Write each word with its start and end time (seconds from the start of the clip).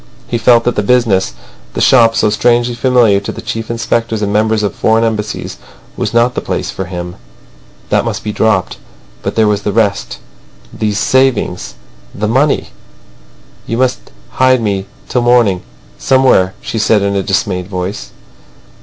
He 0.27 0.39
felt 0.39 0.63
that 0.63 0.75
the 0.75 0.81
business, 0.81 1.33
the 1.75 1.79
shop 1.79 2.15
so 2.15 2.31
strangely 2.31 2.73
familiar 2.73 3.19
to 3.19 3.31
chief 3.39 3.69
inspectors 3.69 4.23
and 4.23 4.33
members 4.33 4.63
of 4.63 4.73
foreign 4.73 5.03
Embassies, 5.03 5.59
was 5.95 6.11
not 6.11 6.33
the 6.33 6.41
place 6.41 6.71
for 6.71 6.85
him. 6.85 7.17
That 7.91 8.03
must 8.03 8.23
be 8.23 8.31
dropped. 8.33 8.77
But 9.21 9.35
there 9.35 9.47
was 9.47 9.61
the 9.61 9.71
rest. 9.71 10.17
These 10.73 10.97
savings. 10.97 11.75
The 12.15 12.27
money! 12.27 12.69
"You 13.67 13.77
must 13.77 14.09
hide 14.41 14.59
me 14.59 14.87
till 15.07 15.21
the 15.21 15.25
morning 15.25 15.61
somewhere," 15.99 16.55
she 16.61 16.79
said 16.79 17.03
in 17.03 17.15
a 17.15 17.21
dismayed 17.21 17.67
voice. 17.67 18.09